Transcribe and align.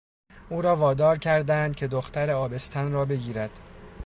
او 0.49 0.61
را 0.61 0.75
وادار 0.75 1.17
کردند 1.17 1.75
که 1.75 1.87
دختر 1.87 2.29
آبستن 2.29 2.91
را 2.91 3.05
بگیرد. 3.05 3.59